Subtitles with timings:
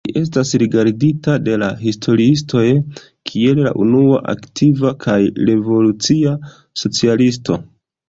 [0.09, 2.65] Li estas rigardita de la historiistoj
[3.31, 5.21] kiel la unua aktiva kaj
[5.53, 6.39] revolucia
[6.85, 7.65] socialisto.